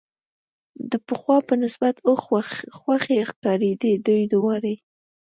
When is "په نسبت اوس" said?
1.47-2.19